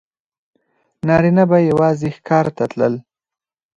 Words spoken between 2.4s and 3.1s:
ته تلل.